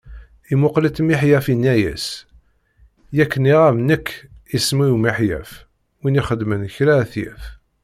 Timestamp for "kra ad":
6.75-7.09